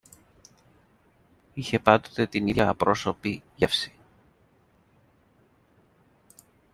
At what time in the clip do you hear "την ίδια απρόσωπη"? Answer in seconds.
2.27-3.43